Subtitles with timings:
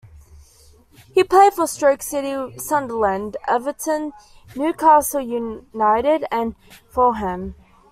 [1.13, 4.13] He played for Stoke City, Sunderland, Everton,
[4.55, 6.55] Newcastle United and
[6.89, 7.53] Fulham.